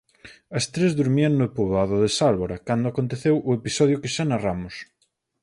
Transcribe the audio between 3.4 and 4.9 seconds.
o episodio que xa narramos.